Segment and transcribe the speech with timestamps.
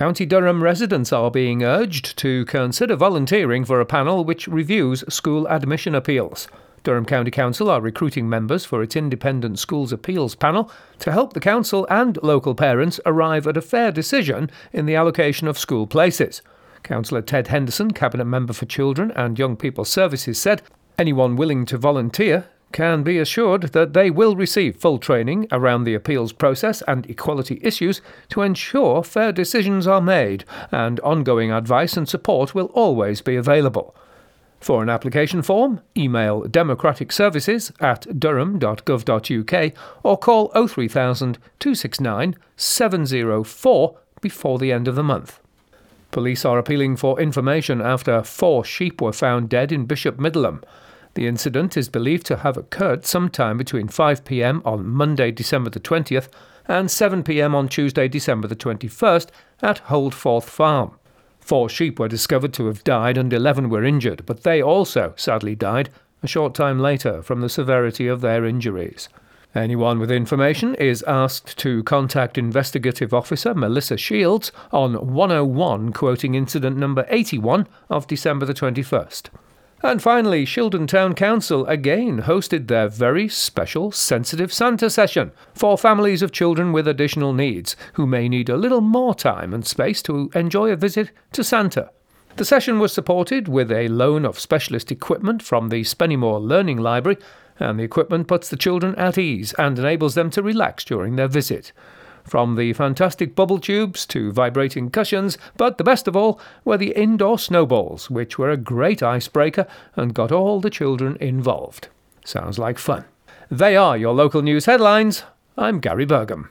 [0.00, 5.46] County Durham residents are being urged to consider volunteering for a panel which reviews school
[5.48, 6.48] admission appeals.
[6.84, 11.38] Durham County Council are recruiting members for its Independent Schools Appeals panel to help the
[11.38, 16.40] council and local parents arrive at a fair decision in the allocation of school places.
[16.82, 20.62] Councillor Ted Henderson, Cabinet Member for Children and Young People Services, said
[20.96, 25.94] anyone willing to volunteer can be assured that they will receive full training around the
[25.94, 32.08] appeals process and equality issues to ensure fair decisions are made, and ongoing advice and
[32.08, 33.94] support will always be available.
[34.60, 44.58] For an application form, email democratic services at durham.gov.uk or call 03000 269 704 before
[44.58, 45.40] the end of the month.
[46.10, 50.62] Police are appealing for information after four sheep were found dead in Bishop Middleham.
[51.14, 55.80] The incident is believed to have occurred sometime between 5 pm on Monday, December the
[55.80, 56.28] 20th,
[56.68, 59.28] and 7 pm on Tuesday, December the 21st,
[59.60, 60.92] at Holdforth Farm.
[61.40, 65.56] Four sheep were discovered to have died and 11 were injured, but they also sadly
[65.56, 65.90] died
[66.22, 69.08] a short time later from the severity of their injuries.
[69.52, 76.76] Anyone with information is asked to contact Investigative Officer Melissa Shields on 101, quoting incident
[76.76, 79.24] number 81 of December the 21st.
[79.82, 86.20] And finally, Shildon Town Council again hosted their very special Sensitive Santa session for families
[86.20, 90.30] of children with additional needs who may need a little more time and space to
[90.34, 91.90] enjoy a visit to Santa.
[92.36, 97.16] The session was supported with a loan of specialist equipment from the Spennymoor Learning Library,
[97.58, 101.28] and the equipment puts the children at ease and enables them to relax during their
[101.28, 101.72] visit
[102.30, 106.92] from the fantastic bubble tubes to vibrating cushions, but the best of all were the
[106.96, 111.88] indoor snowballs, which were a great icebreaker and got all the children involved.
[112.24, 113.04] Sounds like fun.
[113.50, 115.24] They are your local news headlines.
[115.58, 116.50] I'm Gary Burgum.